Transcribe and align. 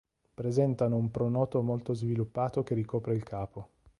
Presentano 0.33 0.95
un 0.97 1.11
pronoto 1.11 1.61
molto 1.61 1.93
sviluppato 1.93 2.63
che 2.63 2.73
ricopre 2.73 3.13
il 3.13 3.21
capo. 3.21 3.69